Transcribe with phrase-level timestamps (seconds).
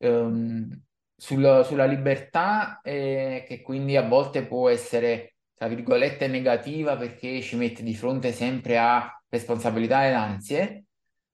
[0.00, 0.82] ehm,
[1.16, 7.56] sul- sulla libertà eh, che quindi a volte può essere, tra virgolette, negativa perché ci
[7.56, 10.84] mette di fronte sempre a responsabilità ed ansie.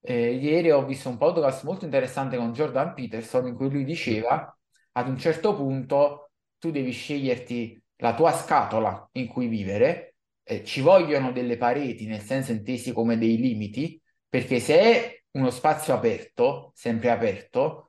[0.01, 4.57] Eh, ieri ho visto un podcast molto interessante con Jordan Peterson in cui lui diceva
[4.93, 10.81] ad un certo punto tu devi sceglierti la tua scatola in cui vivere, eh, ci
[10.81, 16.73] vogliono delle pareti, nel senso intesi come dei limiti, perché se è uno spazio aperto,
[16.75, 17.86] sempre aperto,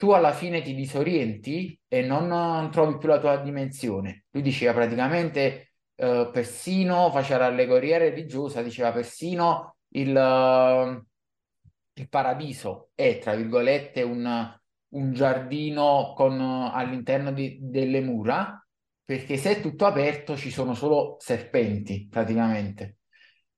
[0.00, 4.24] tu alla fine ti disorienti e non, non trovi più la tua dimensione.
[4.30, 11.04] Lui diceva praticamente, eh, persino, faceva l'allegoria religiosa, diceva persino il,
[11.92, 14.58] il paradiso è, tra virgolette, un,
[14.88, 18.66] un giardino con all'interno di, delle mura,
[19.04, 22.99] perché se è tutto aperto ci sono solo serpenti, praticamente.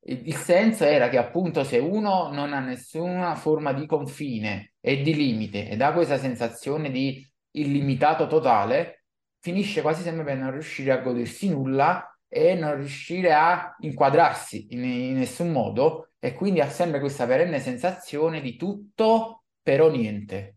[0.05, 5.15] Il, senso era che appunto se uno non ha nessuna forma di confine e di
[5.15, 9.05] limite ed ha questa sensazione di illimitato totale,
[9.39, 14.83] finisce quasi sempre per non riuscire a godersi nulla e non riuscire a inquadrarsi in,
[14.83, 20.57] in nessun modo e quindi ha sempre questa perenne sensazione di tutto però niente.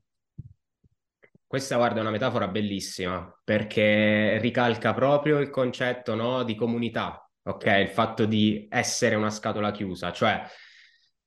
[1.45, 7.65] Questa, guarda, è una metafora bellissima perché ricalca proprio il concetto, no, di comunità, ok?
[7.65, 10.43] Il fatto di essere una scatola chiusa, cioè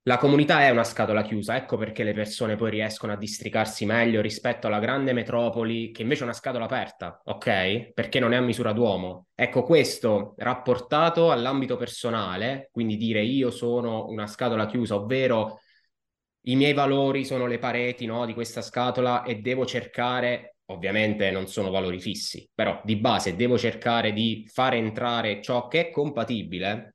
[0.08, 4.22] la comunità è una scatola chiusa, ecco perché le persone poi riescono a districarsi meglio
[4.22, 7.92] rispetto alla grande metropoli che invece è una scatola aperta, ok?
[7.92, 9.26] Perché non è a misura d'uomo.
[9.34, 15.60] Ecco questo rapportato all'ambito personale, quindi dire io sono una scatola chiusa, ovvero
[16.42, 21.46] i miei valori sono le pareti no, di questa scatola e devo cercare, ovviamente non
[21.46, 26.94] sono valori fissi, però di base devo cercare di fare entrare ciò che è compatibile,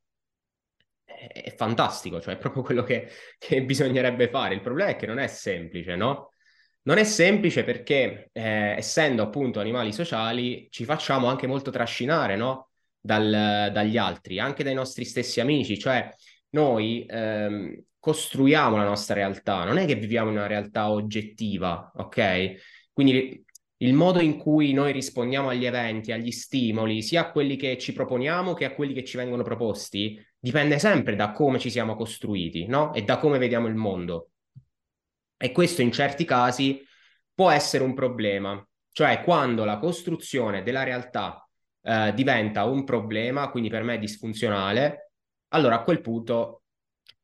[1.04, 4.56] è, fantastico, cioè è proprio quello che, che, bisognerebbe fare.
[4.56, 6.32] Il problema è che non è semplice, no?
[6.84, 12.70] Non è semplice perché, eh, essendo appunto animali sociali, ci facciamo anche molto trascinare, no?
[13.00, 16.10] Dal, dagli altri, anche dai nostri stessi amici, cioè
[16.52, 22.56] noi ehm, costruiamo la nostra realtà, non è che viviamo in una realtà oggettiva, ok?
[22.94, 23.43] Quindi
[23.84, 27.92] il modo in cui noi rispondiamo agli eventi, agli stimoli, sia a quelli che ci
[27.92, 32.66] proponiamo che a quelli che ci vengono proposti, dipende sempre da come ci siamo costruiti,
[32.66, 32.94] no?
[32.94, 34.30] E da come vediamo il mondo.
[35.38, 36.82] E questo in certi casi
[37.34, 41.46] può essere un problema, cioè quando la costruzione della realtà
[41.82, 45.12] eh, diventa un problema, quindi per me disfunzionale,
[45.50, 46.63] allora a quel punto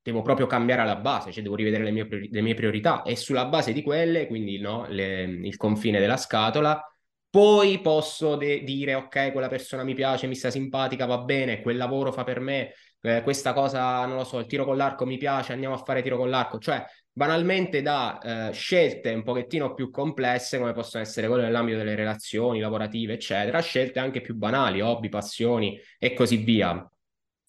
[0.09, 3.15] devo proprio cambiare alla base, cioè devo rivedere le mie, priori- le mie priorità e
[3.15, 6.83] sulla base di quelle, quindi no, le, il confine della scatola,
[7.29, 11.77] poi posso de- dire ok, quella persona mi piace, mi sta simpatica, va bene, quel
[11.77, 15.17] lavoro fa per me, eh, questa cosa, non lo so, il tiro con l'arco mi
[15.17, 19.91] piace, andiamo a fare tiro con l'arco, cioè banalmente da eh, scelte un pochettino più
[19.91, 25.09] complesse come possono essere quelle nell'ambito delle relazioni lavorative, eccetera, scelte anche più banali, hobby,
[25.09, 26.89] passioni e così via.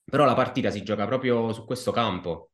[0.05, 2.50] Però la partita si gioca proprio su questo campo.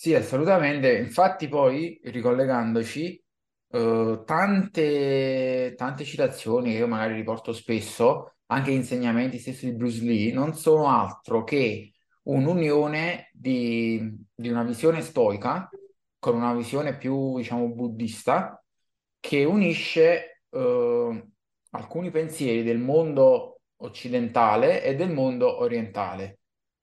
[0.00, 0.96] Sì, assolutamente.
[0.96, 3.20] Infatti poi, ricollegandoci,
[3.70, 10.32] eh, tante, tante citazioni che io magari riporto spesso, anche insegnamenti stessi di Bruce Lee,
[10.32, 11.92] non sono altro che
[12.24, 15.68] un'unione di, di una visione stoica
[16.20, 18.62] con una visione più, diciamo, buddista,
[19.18, 21.26] che unisce eh,
[21.70, 26.37] alcuni pensieri del mondo occidentale e del mondo orientale.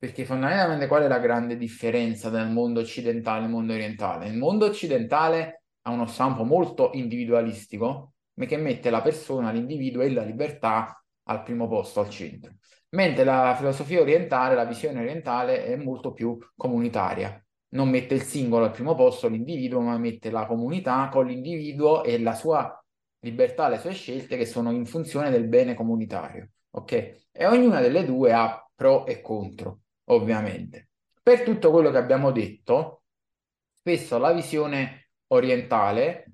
[0.06, 4.28] Perché fondamentalmente qual è la grande differenza il mondo occidentale il mondo orientale?
[4.28, 10.12] Il mondo occidentale ha uno stampo molto individualistico, ma che mette la persona, l'individuo e
[10.12, 12.54] la libertà al primo posto, al centro.
[12.90, 17.44] Mentre la filosofia orientale, la visione orientale è molto più comunitaria.
[17.70, 22.20] Non mette il singolo al primo posto, l'individuo, ma mette la comunità con l'individuo e
[22.20, 22.80] la sua
[23.22, 26.52] libertà, le sue scelte che sono in funzione del bene comunitario.
[26.76, 26.92] Ok?
[27.32, 30.90] E ognuna delle due ha pro e contro, ovviamente.
[31.22, 33.04] Per tutto quello che abbiamo detto,
[33.74, 36.34] spesso la visione orientale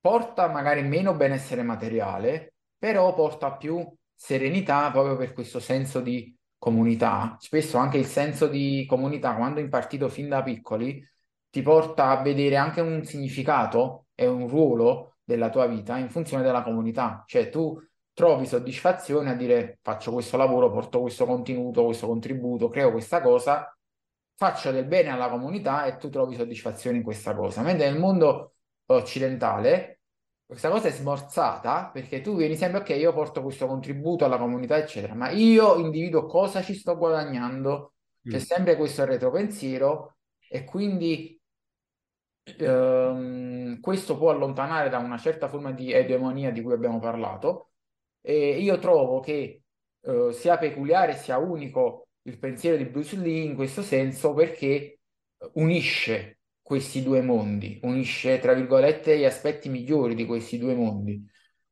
[0.00, 3.84] porta magari meno benessere materiale, però porta più
[4.14, 7.36] serenità proprio per questo senso di comunità.
[7.40, 11.06] Spesso anche il senso di comunità, quando impartito fin da piccoli,
[11.50, 16.42] ti porta a vedere anche un significato e un ruolo della tua vita in funzione
[16.42, 17.24] della comunità.
[17.26, 17.78] Cioè tu
[18.14, 23.76] trovi soddisfazione a dire faccio questo lavoro, porto questo contenuto, questo contributo, creo questa cosa,
[24.36, 27.62] faccio del bene alla comunità e tu trovi soddisfazione in questa cosa.
[27.62, 28.54] Mentre nel mondo
[28.86, 30.00] occidentale
[30.46, 34.76] questa cosa è smorzata perché tu vieni sempre, ok, io porto questo contributo alla comunità,
[34.76, 38.40] eccetera, ma io individuo cosa ci sto guadagnando, c'è mm.
[38.40, 40.16] sempre questo retropensiero
[40.48, 41.40] e quindi
[42.58, 47.70] ehm, questo può allontanare da una certa forma di egemonia di cui abbiamo parlato
[48.26, 49.62] e io trovo che
[50.00, 55.00] eh, sia peculiare sia unico il pensiero di Bruce Lee in questo senso perché
[55.54, 61.22] unisce questi due mondi, unisce tra virgolette gli aspetti migliori di questi due mondi,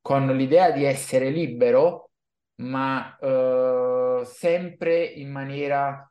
[0.02, 2.10] con l'idea di essere libero,
[2.56, 6.10] ma eh, sempre in maniera,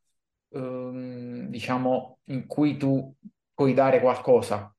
[0.50, 3.14] ehm, diciamo, in cui tu
[3.54, 4.74] puoi dare qualcosa,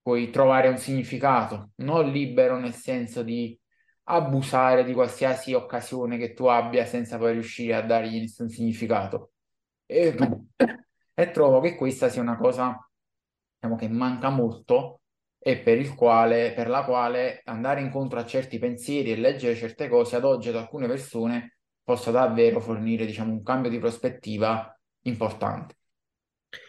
[0.00, 3.58] puoi trovare un significato, non libero nel senso di
[4.10, 9.32] abusare di qualsiasi occasione che tu abbia senza poi riuscire a dargli nessun significato.
[9.86, 10.14] E,
[11.14, 12.76] e trovo che questa sia una cosa
[13.58, 15.00] diciamo, che manca molto
[15.38, 19.88] e per, il quale, per la quale andare incontro a certi pensieri e leggere certe
[19.88, 25.76] cose ad oggi ad alcune persone possa davvero fornire diciamo, un cambio di prospettiva importante.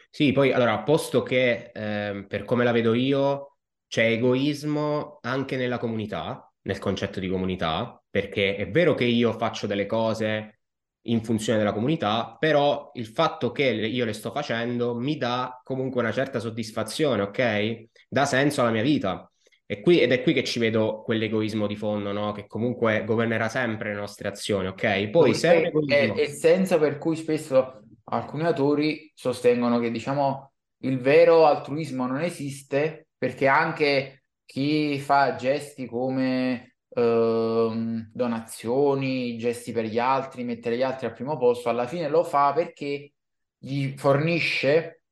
[0.09, 5.77] Sì, poi allora, posto che eh, per come la vedo io c'è egoismo anche nella
[5.77, 10.59] comunità, nel concetto di comunità, perché è vero che io faccio delle cose
[11.05, 16.01] in funzione della comunità, però il fatto che io le sto facendo mi dà comunque
[16.01, 17.85] una certa soddisfazione, ok?
[18.07, 19.25] Dà senso alla mia vita.
[19.65, 22.33] E qui, ed è qui che ci vedo quell'egoismo di fondo, no?
[22.33, 25.09] Che comunque governerà sempre le nostre azioni, ok?
[25.09, 30.99] Poi se è, è, è senso per cui spesso alcuni autori sostengono che, diciamo, il
[30.99, 34.20] vero altruismo non esiste perché anche
[34.51, 41.37] chi fa gesti come Ehm, donazioni, gesti per gli altri, mettere gli altri al primo
[41.37, 43.13] posto, alla fine lo fa perché
[43.57, 45.03] gli fornisce,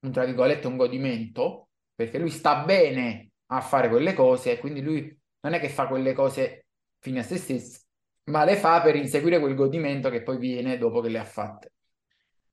[0.00, 4.82] un, tra virgolette, un godimento, perché lui sta bene a fare quelle cose e quindi
[4.82, 6.66] lui non è che fa quelle cose
[7.00, 7.80] fine a se stesso,
[8.24, 11.72] ma le fa per inseguire quel godimento che poi viene dopo che le ha fatte.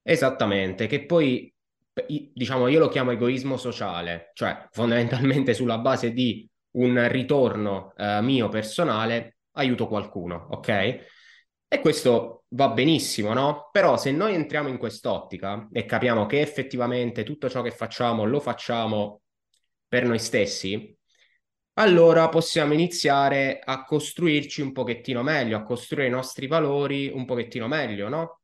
[0.02, 1.53] Esattamente, che poi
[2.34, 8.50] diciamo io lo chiamo egoismo sociale, cioè fondamentalmente sulla base di un ritorno eh, mio
[8.50, 10.68] personale, aiuto qualcuno, ok?
[11.68, 13.70] E questo va benissimo, no?
[13.72, 18.40] Però se noi entriamo in quest'ottica e capiamo che effettivamente tutto ciò che facciamo lo
[18.40, 19.22] facciamo
[19.88, 20.96] per noi stessi,
[21.76, 27.68] allora possiamo iniziare a costruirci un pochettino meglio, a costruire i nostri valori un pochettino
[27.68, 28.42] meglio, no?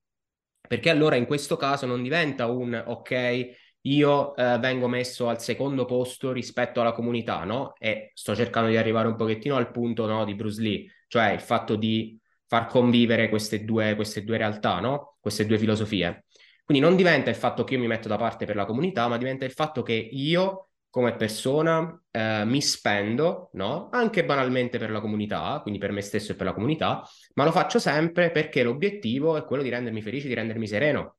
[0.69, 3.49] Perché allora in questo caso non diventa un ok,
[3.81, 7.73] io eh, vengo messo al secondo posto rispetto alla comunità, no?
[7.79, 11.39] E sto cercando di arrivare un pochettino al punto no, di Bruce Lee, cioè il
[11.39, 15.17] fatto di far convivere queste due, queste due realtà, no?
[15.19, 16.25] Queste due filosofie.
[16.63, 19.17] Quindi non diventa il fatto che io mi metto da parte per la comunità, ma
[19.17, 23.89] diventa il fatto che io come persona eh, mi spendo, no?
[23.91, 27.51] Anche banalmente per la comunità, quindi per me stesso e per la comunità, ma lo
[27.51, 31.17] faccio sempre perché l'obiettivo è quello di rendermi felice, di rendermi sereno.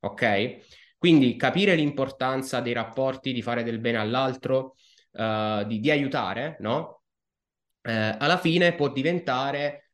[0.00, 0.58] Ok?
[0.98, 4.74] Quindi capire l'importanza dei rapporti, di fare del bene all'altro,
[5.12, 7.02] uh, di, di, aiutare, no?
[7.82, 9.85] Uh, alla fine può diventare,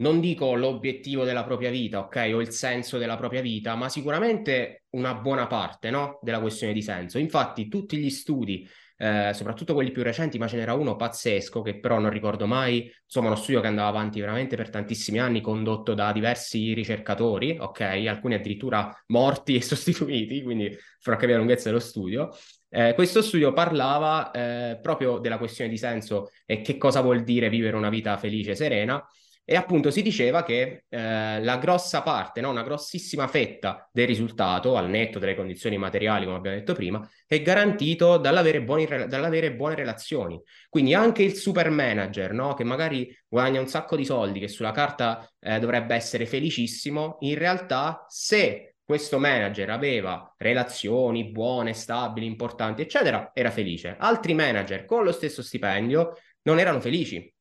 [0.00, 4.84] non dico l'obiettivo della propria vita, ok, o il senso della propria vita, ma sicuramente
[4.90, 6.18] una buona parte, no?
[6.22, 7.18] Della questione di senso.
[7.18, 8.68] Infatti tutti gli studi
[9.02, 12.92] eh, soprattutto quelli più recenti, ma ce n'era uno pazzesco che però non ricordo mai,
[13.02, 17.80] insomma uno studio che andava avanti veramente per tantissimi anni, condotto da diversi ricercatori, ok,
[17.80, 22.28] alcuni addirittura morti e sostituiti, quindi farò capire la lunghezza dello studio.
[22.68, 27.48] Eh, questo studio parlava eh, proprio della questione di senso e che cosa vuol dire
[27.48, 29.02] vivere una vita felice e serena
[29.50, 32.50] e appunto si diceva che eh, la grossa parte, no?
[32.50, 37.42] una grossissima fetta del risultato, al netto delle condizioni materiali, come abbiamo detto prima, è
[37.42, 40.40] garantito dall'avere, buoni, dall'avere buone relazioni.
[40.68, 42.54] Quindi anche il super manager, no?
[42.54, 47.36] che magari guadagna un sacco di soldi, che sulla carta eh, dovrebbe essere felicissimo, in
[47.36, 53.96] realtà se questo manager aveva relazioni buone, stabili, importanti, eccetera, era felice.
[53.98, 57.34] Altri manager con lo stesso stipendio non erano felici.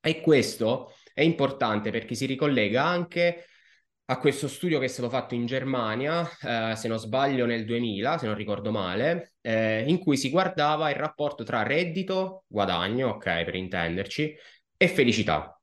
[0.00, 3.46] E questo è importante perché si ricollega anche
[4.08, 8.18] a questo studio che è stato fatto in Germania, eh, se non sbaglio nel 2000,
[8.18, 13.44] se non ricordo male, eh, in cui si guardava il rapporto tra reddito, guadagno, ok,
[13.44, 14.36] per intenderci,
[14.76, 15.58] e felicità.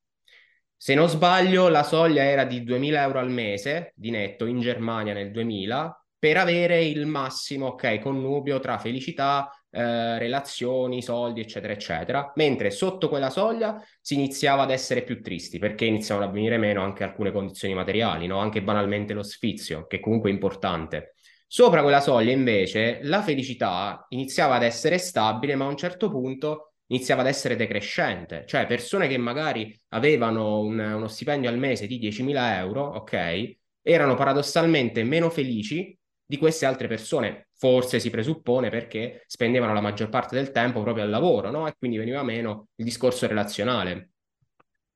[0.75, 5.13] Se non sbaglio, la soglia era di 2000 euro al mese di netto in Germania
[5.13, 12.31] nel 2000 per avere il massimo, ok, connubio tra felicità, eh, relazioni, soldi, eccetera, eccetera.
[12.35, 16.83] Mentre sotto quella soglia si iniziava ad essere più tristi perché iniziavano a venire meno
[16.83, 18.37] anche alcune condizioni materiali, no?
[18.37, 21.15] anche banalmente lo sfizio, che comunque è importante.
[21.47, 26.73] Sopra quella soglia, invece, la felicità iniziava ad essere stabile, ma a un certo punto
[26.87, 31.99] iniziava ad essere decrescente, cioè persone che magari avevano un, uno stipendio al mese di
[31.99, 39.23] 10.000 euro, ok, erano paradossalmente meno felici di queste altre persone forse si presuppone perché
[39.25, 41.65] spendevano la maggior parte del tempo proprio al lavoro, no?
[41.65, 44.09] E quindi veniva meno il discorso relazionale.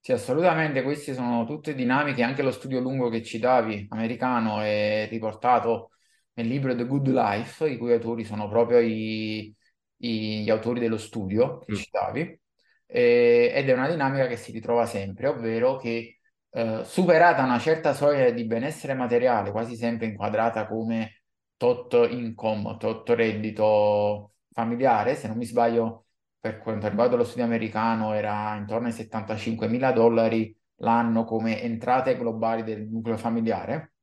[0.02, 5.92] Sì, assolutamente, queste sono tutte dinamiche, anche lo studio lungo che citavi, americano, è riportato
[6.34, 9.56] nel libro The Good Life, i cui autori sono proprio i,
[10.00, 11.76] i, gli autori dello studio che mm.
[11.76, 12.40] citavi,
[12.86, 16.20] e, ed è una dinamica che si ritrova sempre, ovvero che
[16.50, 21.17] eh, superata una certa soglia di benessere materiale, quasi sempre inquadrata come
[21.58, 26.06] tot income, tot reddito familiare, se non mi sbaglio,
[26.40, 32.18] per quanto riguarda lo studio americano, era intorno ai 75 mila dollari l'anno come entrate
[32.18, 33.94] globali del nucleo familiare.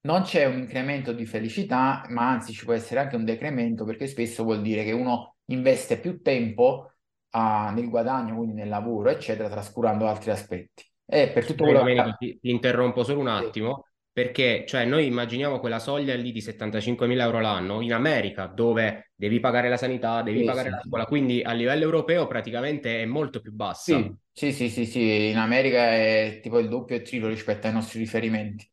[0.00, 4.06] Non c'è un incremento di felicità, ma anzi ci può essere anche un decremento perché
[4.06, 6.92] spesso vuol dire che uno investe più tempo
[7.32, 10.84] uh, nel guadagno, quindi nel lavoro, eccetera, trascurando altri aspetti.
[11.04, 12.14] E per tutto quello che...
[12.18, 13.87] ti, ti interrompo solo un attimo.
[14.18, 18.46] Sì perché cioè, noi immaginiamo quella soglia lì di 75 mila euro l'anno in America
[18.46, 22.26] dove devi pagare la sanità, devi sì, pagare sì, la scuola, quindi a livello europeo
[22.26, 24.18] praticamente è molto più bassa.
[24.32, 28.00] Sì, sì, sì, sì, in America è tipo il doppio e triplo rispetto ai nostri
[28.00, 28.68] riferimenti.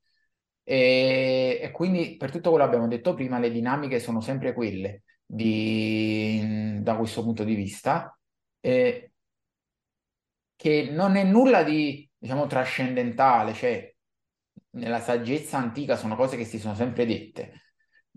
[0.63, 5.03] E, e, quindi per tutto quello che abbiamo detto prima, le dinamiche sono sempre quelle
[5.23, 8.17] di, da questo punto di vista,
[8.61, 9.11] eh,
[10.55, 13.94] che non è nulla di, diciamo, trascendentale, cioè
[14.75, 17.61] nella saggezza antica sono cose che si sono sempre dette.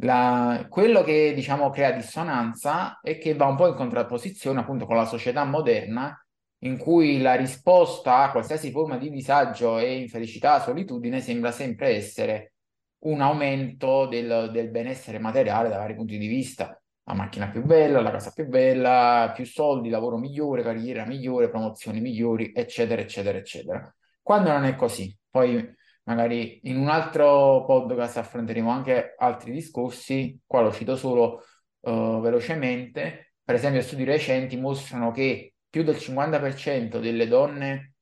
[0.01, 4.97] La, quello che diciamo crea dissonanza è che va un po' in contrapposizione appunto con
[4.97, 6.17] la società moderna
[6.63, 12.55] in cui la risposta a qualsiasi forma di disagio e infelicità, solitudine sembra sempre essere
[13.01, 16.81] un aumento del, del benessere materiale da vari punti di vista.
[17.05, 22.01] La macchina più bella, la casa più bella, più soldi, lavoro migliore, carriera migliore, promozioni
[22.01, 23.95] migliori, eccetera, eccetera, eccetera.
[24.21, 25.77] Quando non è così, poi
[26.09, 31.43] magari in un altro podcast affronteremo anche altri discorsi, qua lo cito solo
[31.81, 37.93] uh, velocemente, per esempio studi recenti mostrano che più del 50% delle donne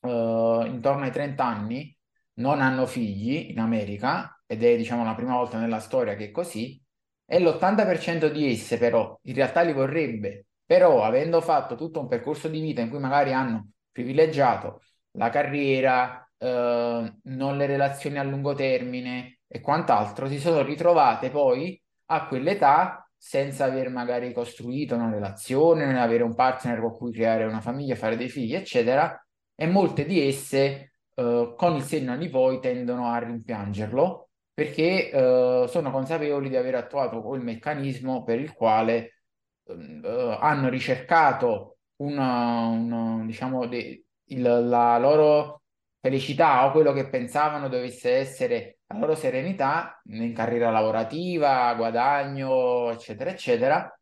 [0.00, 1.96] uh, intorno ai 30 anni
[2.34, 6.30] non hanno figli in America ed è diciamo la prima volta nella storia che è
[6.30, 6.80] così
[7.26, 12.46] e l'80% di esse però in realtà li vorrebbe, però avendo fatto tutto un percorso
[12.46, 14.80] di vita in cui magari hanno privilegiato
[15.12, 21.80] la carriera, eh, non le relazioni a lungo termine e quant'altro, si sono ritrovate poi
[22.06, 27.44] a quell'età senza aver magari costruito una relazione, non avere un partner con cui creare
[27.44, 29.20] una famiglia, fare dei figli, eccetera,
[29.54, 35.66] e molte di esse eh, con il senno di poi tendono a rimpiangerlo perché eh,
[35.68, 39.22] sono consapevoli di aver attuato quel meccanismo per il quale
[39.64, 45.62] eh, hanno ricercato una, una diciamo, de, il, la loro
[46.08, 53.30] felicità o quello che pensavano dovesse essere la loro serenità in carriera lavorativa, guadagno, eccetera,
[53.30, 54.00] eccetera,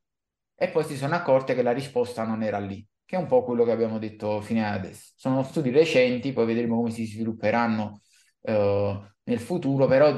[0.54, 3.42] e poi si sono accorte che la risposta non era lì, che è un po'
[3.42, 5.12] quello che abbiamo detto fino ad adesso.
[5.16, 8.00] Sono studi recenti, poi vedremo come si svilupperanno
[8.42, 10.14] eh, nel futuro, però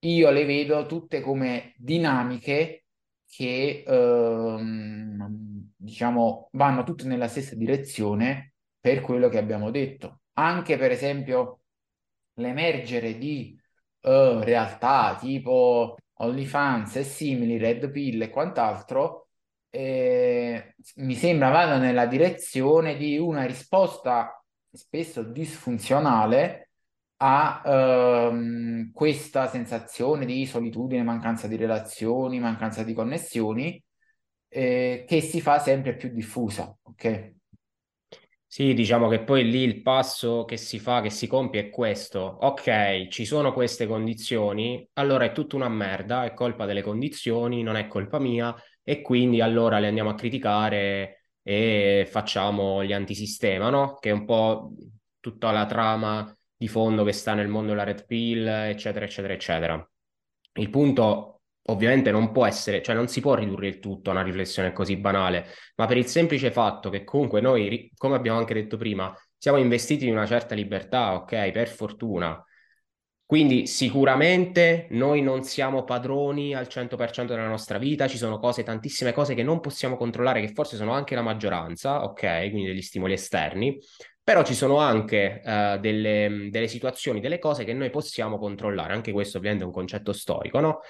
[0.00, 2.84] io le vedo tutte come dinamiche
[3.28, 10.90] che ehm, diciamo vanno tutte nella stessa direzione per quello che abbiamo detto anche per
[10.90, 11.60] esempio
[12.34, 13.58] l'emergere di
[14.02, 19.28] uh, realtà tipo OnlyFans e simili, Red Pill e quant'altro,
[19.70, 26.70] eh, mi sembra vada nella direzione di una risposta spesso disfunzionale
[27.18, 33.82] a uh, questa sensazione di solitudine, mancanza di relazioni, mancanza di connessioni,
[34.48, 37.35] eh, che si fa sempre più diffusa, ok?
[38.56, 42.20] Sì, diciamo che poi lì il passo che si fa, che si compie è questo.
[42.40, 47.76] Ok, ci sono queste condizioni, allora è tutta una merda, è colpa delle condizioni, non
[47.76, 53.96] è colpa mia e quindi allora le andiamo a criticare e facciamo gli antisistema, no?
[54.00, 54.72] Che è un po'
[55.20, 59.90] tutta la trama di fondo che sta nel mondo della Red Pill, eccetera, eccetera, eccetera.
[60.54, 61.35] Il punto
[61.66, 64.96] ovviamente non può essere, cioè non si può ridurre il tutto a una riflessione così
[64.96, 65.46] banale,
[65.76, 70.06] ma per il semplice fatto che comunque noi, come abbiamo anche detto prima, siamo investiti
[70.06, 72.42] in una certa libertà, ok, per fortuna.
[73.24, 79.12] Quindi sicuramente noi non siamo padroni al 100% della nostra vita, ci sono cose, tantissime
[79.12, 83.14] cose che non possiamo controllare, che forse sono anche la maggioranza, ok, quindi degli stimoli
[83.14, 83.76] esterni,
[84.22, 89.10] però ci sono anche uh, delle, delle situazioni, delle cose che noi possiamo controllare, anche
[89.10, 90.80] questo ovviamente è un concetto storico, no?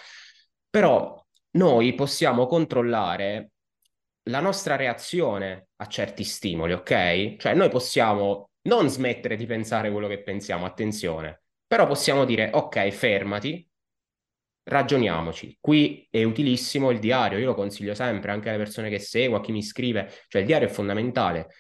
[0.76, 1.18] Però
[1.52, 3.52] noi possiamo controllare
[4.24, 7.36] la nostra reazione a certi stimoli, ok?
[7.36, 12.90] Cioè noi possiamo non smettere di pensare quello che pensiamo, attenzione, però possiamo dire ok,
[12.90, 13.66] fermati,
[14.64, 15.56] ragioniamoci.
[15.58, 19.40] Qui è utilissimo il diario, io lo consiglio sempre anche alle persone che seguo, a
[19.40, 21.54] chi mi scrive, cioè il diario è fondamentale.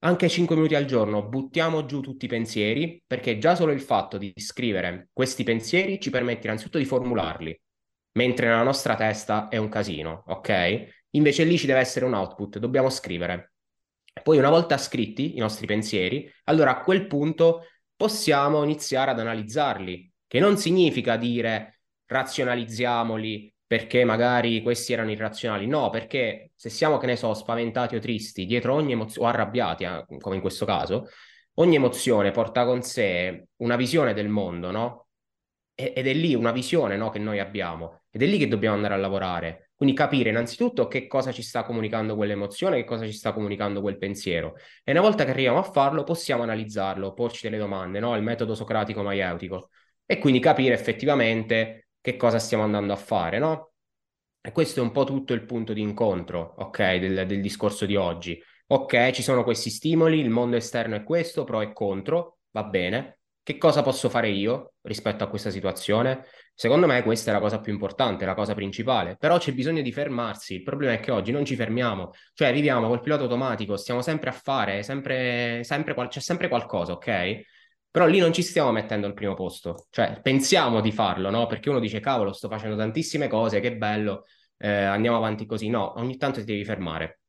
[0.00, 4.18] Anche 5 minuti al giorno buttiamo giù tutti i pensieri, perché già solo il fatto
[4.18, 7.60] di scrivere questi pensieri ci permette innanzitutto di formularli,
[8.16, 11.06] mentre nella nostra testa è un casino, ok?
[11.10, 13.52] Invece lì ci deve essere un output, dobbiamo scrivere.
[14.22, 20.12] Poi una volta scritti i nostri pensieri, allora a quel punto possiamo iniziare ad analizzarli,
[20.26, 27.06] che non significa dire razionalizziamoli perché magari questi erano irrazionali, no, perché se siamo, che
[27.06, 31.08] ne so, spaventati o tristi, dietro ogni emozione, o arrabbiati, eh, come in questo caso,
[31.54, 35.05] ogni emozione porta con sé una visione del mondo, no?
[35.78, 38.94] Ed è lì una visione no, che noi abbiamo, ed è lì che dobbiamo andare
[38.94, 39.72] a lavorare.
[39.76, 43.98] Quindi capire innanzitutto che cosa ci sta comunicando quell'emozione, che cosa ci sta comunicando quel
[43.98, 44.54] pensiero.
[44.82, 48.16] E una volta che arriviamo a farlo, possiamo analizzarlo, porci delle domande, no?
[48.16, 49.68] Il metodo socratico maieutico.
[50.06, 53.72] E quindi capire effettivamente che cosa stiamo andando a fare, no?
[54.40, 57.96] E questo è un po' tutto il punto di incontro, ok, del, del discorso di
[57.96, 58.40] oggi.
[58.68, 63.15] Ok, ci sono questi stimoli, il mondo esterno è questo, pro e contro, va bene.
[63.46, 66.24] Che cosa posso fare io rispetto a questa situazione?
[66.52, 69.92] Secondo me questa è la cosa più importante, la cosa principale, però c'è bisogno di
[69.92, 70.56] fermarsi.
[70.56, 74.30] Il problema è che oggi non ci fermiamo, cioè viviamo col pilota automatico, stiamo sempre
[74.30, 77.40] a fare, sempre, sempre, c'è sempre qualcosa, ok?
[77.88, 81.46] Però lì non ci stiamo mettendo al primo posto, cioè pensiamo di farlo, no?
[81.46, 84.24] Perché uno dice, cavolo, sto facendo tantissime cose, che bello,
[84.56, 85.68] eh, andiamo avanti così.
[85.68, 87.20] No, ogni tanto ti devi fermare.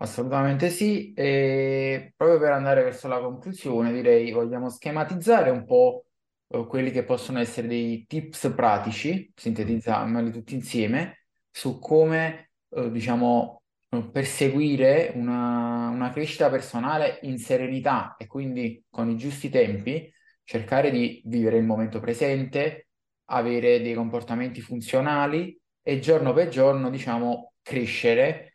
[0.00, 6.04] Assolutamente sì, e proprio per andare verso la conclusione, direi vogliamo schematizzare un po'
[6.48, 13.60] eh, quelli che possono essere dei tips pratici, sintetizzarli tutti insieme, su come, eh, diciamo,
[13.88, 20.12] eh, perseguire una, una crescita personale in serenità e quindi con i giusti tempi,
[20.44, 22.86] cercare di vivere il momento presente,
[23.30, 28.47] avere dei comportamenti funzionali e giorno per giorno, diciamo, crescere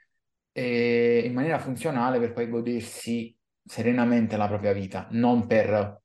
[0.54, 3.36] eh, in maniera funzionale per poi godersi
[3.66, 6.02] serenamente la propria vita, non per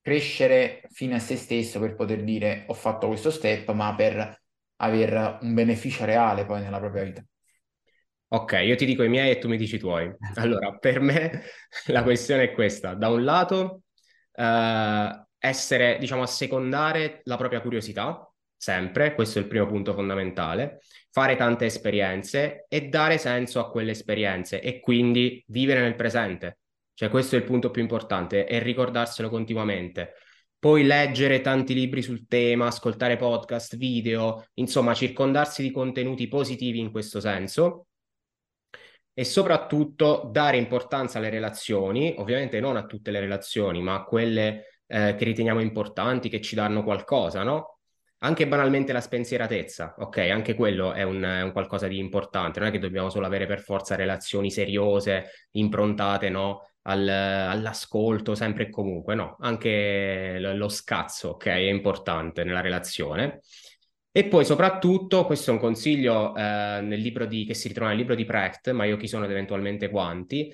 [0.00, 4.42] crescere fine a se stesso per poter dire ho fatto questo step, ma per
[4.76, 7.24] avere un beneficio reale poi nella propria vita.
[8.28, 10.12] Ok, io ti dico i miei e tu mi dici i tuoi.
[10.36, 11.42] Allora, per me
[11.86, 12.94] la questione è questa.
[12.94, 13.82] Da un lato,
[14.32, 21.36] eh, essere, diciamo, assecondare la propria curiosità, sempre, questo è il primo punto fondamentale, fare
[21.36, 26.58] tante esperienze e dare senso a quelle esperienze e quindi vivere nel presente.
[26.94, 30.14] Cioè questo è il punto più importante e ricordarselo continuamente.
[30.58, 36.90] Poi leggere tanti libri sul tema, ascoltare podcast, video, insomma, circondarsi di contenuti positivi in
[36.90, 37.86] questo senso
[39.12, 44.82] e soprattutto dare importanza alle relazioni, ovviamente non a tutte le relazioni, ma a quelle
[44.86, 47.75] eh, che riteniamo importanti, che ci danno qualcosa, no?
[48.20, 50.18] Anche banalmente la spensieratezza, ok?
[50.18, 53.46] Anche quello è un, è un, qualcosa di importante, non è che dobbiamo solo avere
[53.46, 56.70] per forza relazioni seriose, improntate, no?
[56.82, 59.36] Al, all'ascolto sempre e comunque, no?
[59.40, 61.46] Anche lo, lo scazzo, ok?
[61.46, 63.40] È importante nella relazione.
[64.10, 68.24] E poi soprattutto, questo è un consiglio eh, di, che si ritrova nel libro di
[68.24, 70.50] Precht, ma io chi sono ed eventualmente quanti,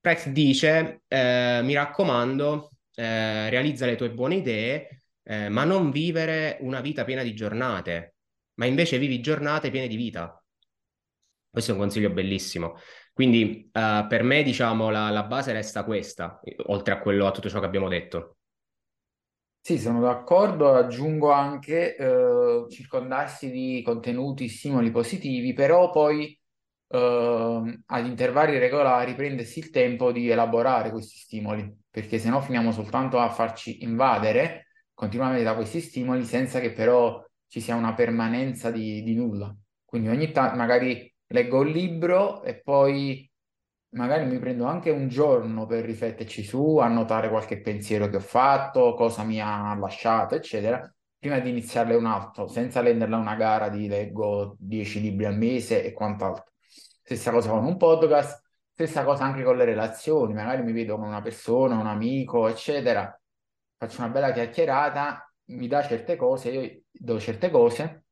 [0.00, 6.58] Precht dice, eh, mi raccomando, eh, realizza le tue buone idee, eh, ma non vivere
[6.60, 8.16] una vita piena di giornate,
[8.54, 10.40] ma invece vivi giornate piene di vita.
[11.50, 12.76] Questo è un consiglio bellissimo.
[13.12, 17.48] Quindi uh, per me, diciamo, la, la, base resta questa, oltre a quello, a tutto
[17.48, 18.38] ciò che abbiamo detto.
[19.60, 20.74] Sì, sono d'accordo.
[20.74, 26.38] Aggiungo anche eh, circondarsi di contenuti, stimoli positivi, però poi
[26.88, 32.72] eh, ad intervalli regolari prendersi il tempo di elaborare questi stimoli, perché se no finiamo
[32.72, 34.63] soltanto a farci invadere
[34.94, 39.54] continuamente da questi stimoli senza che però ci sia una permanenza di, di nulla.
[39.84, 43.28] Quindi ogni tanto magari leggo un libro e poi
[43.90, 48.94] magari mi prendo anche un giorno per rifletterci su, annotare qualche pensiero che ho fatto,
[48.94, 53.88] cosa mi ha lasciato, eccetera, prima di iniziarle un altro, senza renderla una gara di
[53.88, 56.52] leggo 10 libri al mese e quant'altro.
[57.02, 61.06] Stessa cosa con un podcast, stessa cosa anche con le relazioni, magari mi vedo con
[61.06, 63.16] una persona, un amico, eccetera,
[63.76, 68.04] faccio una bella chiacchierata, mi dà certe cose, io do certe cose,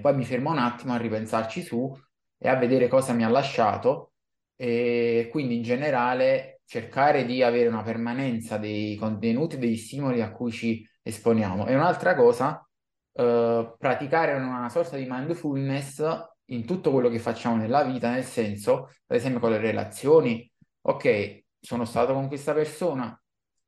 [0.00, 1.96] poi mi fermo un attimo a ripensarci su
[2.36, 4.12] e a vedere cosa mi ha lasciato
[4.56, 10.52] e quindi in generale cercare di avere una permanenza dei contenuti, degli stimoli a cui
[10.52, 11.66] ci esponiamo.
[11.66, 12.64] E un'altra cosa,
[13.12, 16.02] eh, praticare una sorta di mindfulness
[16.46, 20.48] in tutto quello che facciamo nella vita, nel senso, ad esempio con le relazioni,
[20.82, 23.20] ok, sono stato con questa persona,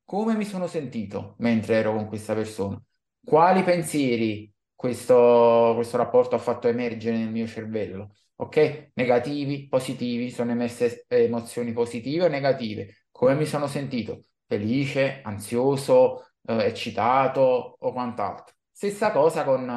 [0.05, 2.81] come mi sono sentito mentre ero con questa persona?
[3.25, 8.15] Quali pensieri, questo, questo rapporto ha fatto emergere nel mio cervello.
[8.37, 8.91] Ok?
[8.95, 13.05] Negativi, positivi, sono emerse emozioni positive o negative.
[13.11, 14.23] Come mi sono sentito?
[14.47, 18.55] Felice, ansioso, eh, eccitato o quant'altro.
[18.71, 19.69] Stessa cosa con,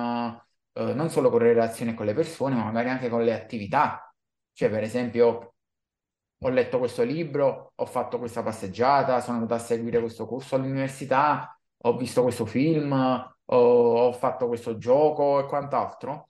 [0.73, 4.13] eh, non solo con le relazioni con le persone, ma magari anche con le attività.
[4.53, 5.54] Cioè, per esempio,
[6.45, 11.59] ho letto questo libro, ho fatto questa passeggiata, sono andato a seguire questo corso all'università,
[11.77, 16.29] ho visto questo film, ho, ho fatto questo gioco e quant'altro.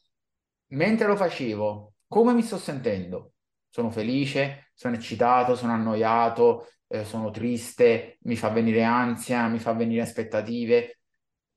[0.68, 3.34] Mentre lo facevo, come mi sto sentendo?
[3.70, 9.74] Sono felice, sono eccitato, sono annoiato, eh, sono triste, mi fa venire ansia, mi fa
[9.74, 11.00] venire aspettative,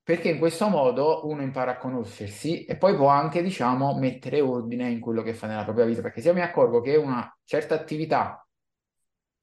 [0.02, 4.90] perché in questo modo uno impara a conoscersi e poi può anche, diciamo, mettere ordine
[4.90, 7.74] in quello che fa nella propria vita, perché se io mi accorgo che una certa
[7.76, 8.42] attività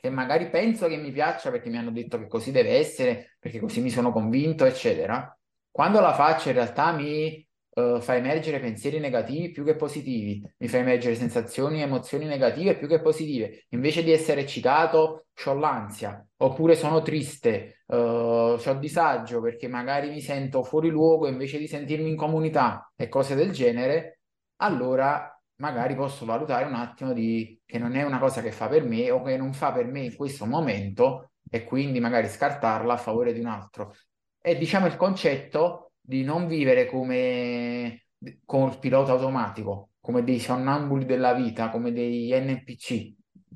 [0.05, 3.59] che magari penso che mi piaccia perché mi hanno detto che così deve essere, perché
[3.59, 5.35] così mi sono convinto, eccetera,
[5.71, 10.67] quando la faccio in realtà mi uh, fa emergere pensieri negativi più che positivi, mi
[10.67, 13.65] fa emergere sensazioni e emozioni negative più che positive.
[13.69, 20.21] Invece di essere eccitato, ho l'ansia, oppure sono triste, uh, ho disagio perché magari mi
[20.21, 24.19] sento fuori luogo invece di sentirmi in comunità e cose del genere,
[24.57, 28.83] allora magari posso valutare un attimo di che non è una cosa che fa per
[28.83, 32.97] me o che non fa per me in questo momento e quindi magari scartarla a
[32.97, 33.95] favore di un altro.
[34.39, 38.05] È diciamo il concetto di non vivere come
[38.45, 43.13] con il pilota automatico, come dei sonnambuli della vita, come dei NPC,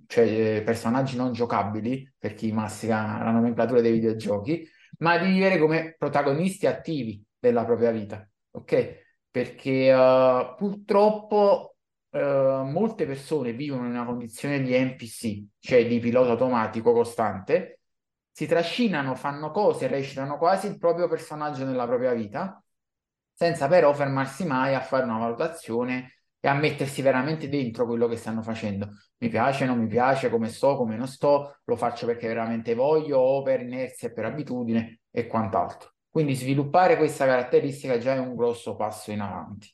[0.07, 4.67] cioè eh, personaggi non giocabili, per chi mastica la nomenclatura dei videogiochi,
[4.99, 9.07] ma di vivere come protagonisti attivi della propria vita, ok?
[9.29, 11.75] Perché uh, purtroppo
[12.11, 17.79] uh, molte persone vivono in una condizione di NPC, cioè di pilota automatico costante,
[18.31, 22.63] si trascinano, fanno cose, recitano quasi il proprio personaggio nella propria vita,
[23.33, 28.15] senza però fermarsi mai a fare una valutazione e a mettersi veramente dentro quello che
[28.15, 28.89] stanno facendo.
[29.17, 33.19] Mi piace, non mi piace, come sto, come non sto, lo faccio perché veramente voglio
[33.19, 35.93] o per inerzia per abitudine e quant'altro.
[36.09, 39.69] Quindi sviluppare questa caratteristica già è un grosso passo in avanti.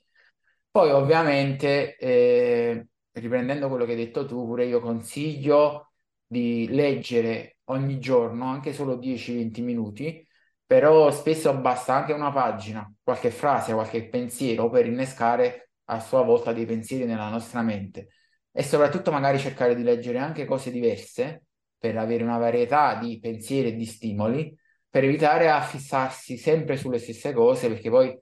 [0.76, 5.94] Poi ovviamente, eh, riprendendo quello che hai detto tu, pure io consiglio
[6.28, 10.28] di leggere ogni giorno, anche solo 10-20 minuti,
[10.66, 16.52] però spesso basta anche una pagina, qualche frase, qualche pensiero per innescare a sua volta
[16.52, 18.10] dei pensieri nella nostra mente.
[18.52, 21.46] E soprattutto magari cercare di leggere anche cose diverse
[21.78, 24.54] per avere una varietà di pensieri e di stimoli
[24.90, 28.18] per evitare a fissarsi sempre sulle stesse cose perché poi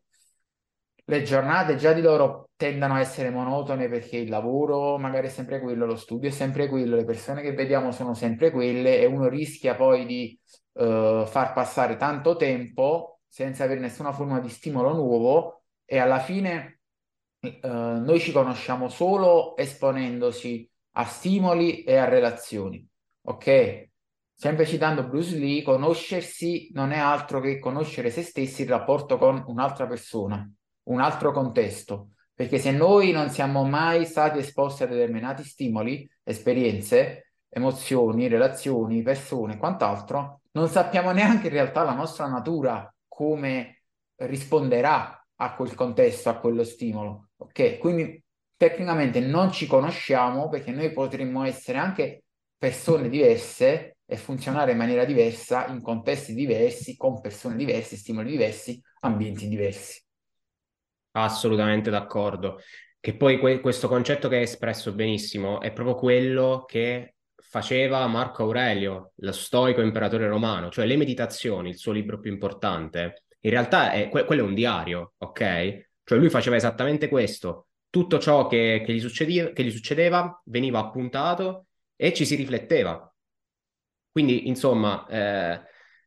[1.05, 5.59] le giornate già di loro tendono a essere monotone perché il lavoro magari è sempre
[5.59, 9.27] quello, lo studio è sempre quello, le persone che vediamo sono sempre quelle e uno
[9.27, 10.39] rischia poi di
[10.73, 16.79] uh, far passare tanto tempo senza avere nessuna forma di stimolo nuovo e alla fine
[17.41, 22.87] uh, noi ci conosciamo solo esponendosi a stimoli e a relazioni.
[23.25, 23.89] Ok?
[24.35, 29.43] Sempre citando Bruce Lee, conoscersi non è altro che conoscere se stessi in rapporto con
[29.47, 30.49] un'altra persona
[30.83, 37.33] un altro contesto, perché se noi non siamo mai stati esposti a determinati stimoli, esperienze,
[37.49, 43.83] emozioni, relazioni, persone e quant'altro, non sappiamo neanche in realtà la nostra natura come
[44.15, 47.29] risponderà a quel contesto, a quello stimolo.
[47.37, 47.77] Ok?
[47.77, 48.21] Quindi
[48.57, 52.23] tecnicamente non ci conosciamo perché noi potremmo essere anche
[52.57, 58.81] persone diverse e funzionare in maniera diversa in contesti diversi, con persone diverse, stimoli diversi,
[59.01, 60.02] ambienti diversi.
[61.15, 62.59] Assolutamente d'accordo.
[62.99, 68.43] Che poi que- questo concetto che hai espresso benissimo è proprio quello che faceva Marco
[68.43, 73.25] Aurelio, lo stoico imperatore romano, cioè le meditazioni, il suo libro più importante.
[73.41, 75.89] In realtà è, que- quello è un diario, ok?
[76.03, 77.67] Cioè lui faceva esattamente questo.
[77.89, 83.13] Tutto ciò che, che, gli, succedeva, che gli succedeva veniva appuntato e ci si rifletteva.
[84.11, 85.61] Quindi, insomma, eh,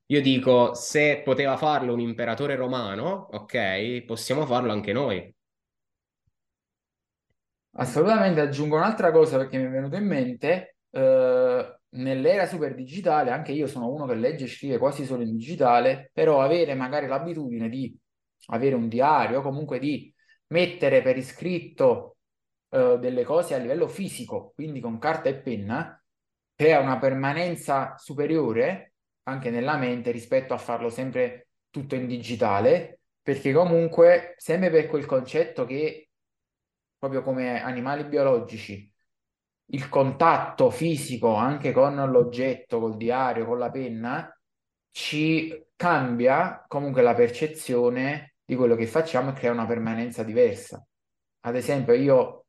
[0.07, 5.35] io dico, se poteva farlo un imperatore romano, ok, possiamo farlo anche noi.
[7.79, 13.53] Assolutamente, aggiungo un'altra cosa perché mi è venuto in mente, eh, nell'era super digitale, anche
[13.53, 17.69] io sono uno che legge e scrive quasi solo in digitale, però avere magari l'abitudine
[17.69, 17.95] di
[18.47, 20.13] avere un diario, comunque di
[20.49, 22.17] mettere per iscritto
[22.71, 26.03] eh, delle cose a livello fisico, quindi con carta e penna,
[26.55, 28.95] crea una permanenza superiore
[29.29, 35.05] anche nella mente rispetto a farlo sempre tutto in digitale, perché comunque sempre per quel
[35.05, 36.11] concetto che
[36.99, 38.91] proprio come animali biologici
[39.71, 44.33] il contatto fisico anche con l'oggetto, col diario, con la penna,
[44.93, 50.87] ci cambia comunque la percezione di quello che facciamo e crea una permanenza diversa.
[51.41, 52.45] Ad esempio, io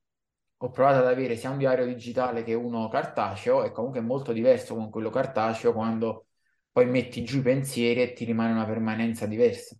[0.59, 4.31] ho provato ad avere sia un diario digitale che uno cartaceo e comunque è molto
[4.31, 6.26] diverso con quello cartaceo quando
[6.77, 9.75] poi metti giù i pensieri e ti rimane una permanenza diversa.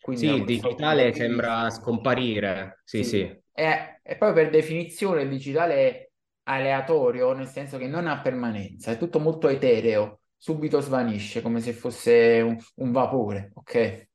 [0.00, 2.80] Quindi Sì, il digitale di sembra scomparire.
[2.84, 3.18] Sì, sì.
[3.18, 6.10] sì, E, e poi per definizione il digitale è
[6.44, 11.72] aleatorio, nel senso che non ha permanenza, è tutto molto etereo, subito svanisce come se
[11.72, 14.08] fosse un, un vapore, ok?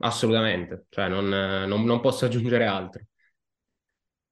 [0.00, 0.86] assolutamente.
[0.88, 3.04] Cioè, non, non- non posso aggiungere altro.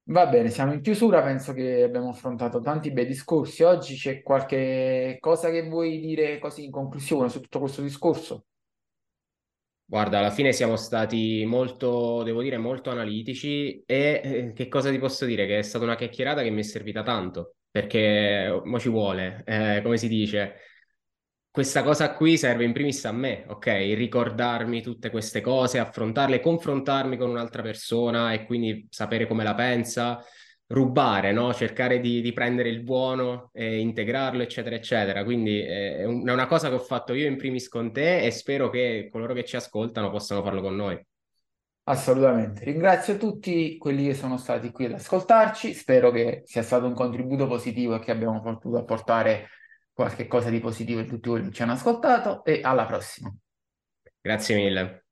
[0.09, 3.63] Va bene, siamo in chiusura, penso che abbiamo affrontato tanti bei discorsi.
[3.63, 8.45] Oggi c'è qualche cosa che vuoi dire così in conclusione su tutto questo discorso?
[9.89, 14.97] Guarda, alla fine siamo stati molto, devo dire, molto analitici e eh, che cosa ti
[14.99, 15.45] posso dire?
[15.45, 19.81] Che è stata una chiacchierata che mi è servita tanto, perché mo ci vuole, eh,
[19.83, 20.55] come si dice,
[21.57, 23.65] questa cosa qui serve in primis a me, ok?
[23.65, 30.23] Ricordarmi tutte queste cose, affrontarle, confrontarmi con un'altra persona e quindi sapere come la pensa,
[30.67, 31.51] rubare, no?
[31.55, 35.23] Cercare di, di prendere il buono e integrarlo, eccetera, eccetera.
[35.23, 38.19] Quindi eh, è un- è una cosa che ho fatto io in primis con te
[38.21, 41.03] e spero che coloro che ci ascoltano possano farlo con noi.
[41.85, 42.65] Assolutamente.
[42.65, 45.73] Ringrazio tutti quelli che sono stati qui ad ascoltarci.
[45.73, 49.47] Spero che sia stato un contributo positivo e che abbiamo potuto apportare
[49.97, 53.35] qualche cosa di positivo a tutti quelli che ci hanno ascoltato e alla prossima.
[54.21, 55.06] Grazie mille.